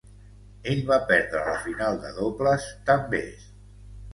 Ell 0.71 0.79
va 0.91 0.97
perdre 1.11 1.43
la 1.49 1.53
final 1.65 1.99
de 2.07 2.15
dobles 2.17 2.67
també. 2.89 3.25